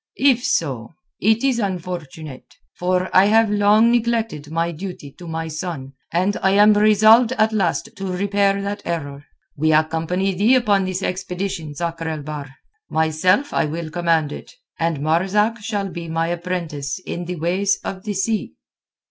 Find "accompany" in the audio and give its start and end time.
9.73-10.33